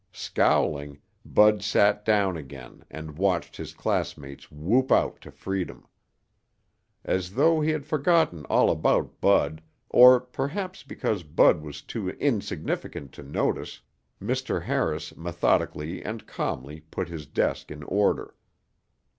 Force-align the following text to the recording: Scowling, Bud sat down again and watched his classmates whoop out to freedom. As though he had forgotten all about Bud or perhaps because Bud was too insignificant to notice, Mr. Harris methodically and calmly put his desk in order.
Scowling, 0.11 0.99
Bud 1.23 1.61
sat 1.61 2.03
down 2.03 2.35
again 2.35 2.83
and 2.89 3.19
watched 3.19 3.55
his 3.55 3.71
classmates 3.71 4.49
whoop 4.51 4.91
out 4.91 5.21
to 5.21 5.29
freedom. 5.29 5.85
As 7.05 7.35
though 7.35 7.61
he 7.61 7.69
had 7.69 7.85
forgotten 7.85 8.43
all 8.45 8.71
about 8.71 9.21
Bud 9.21 9.61
or 9.91 10.19
perhaps 10.19 10.81
because 10.81 11.21
Bud 11.21 11.61
was 11.61 11.83
too 11.83 12.09
insignificant 12.09 13.11
to 13.11 13.21
notice, 13.21 13.79
Mr. 14.19 14.63
Harris 14.63 15.15
methodically 15.15 16.03
and 16.03 16.25
calmly 16.25 16.79
put 16.89 17.07
his 17.07 17.27
desk 17.27 17.69
in 17.69 17.83
order. 17.83 18.33